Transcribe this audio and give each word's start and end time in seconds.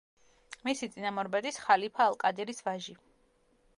მისი 0.69 0.87
წინამორბედის, 0.95 1.59
ხალიფა 1.67 2.07
ალ-კადირის 2.13 2.67
ვაჟი. 2.69 2.97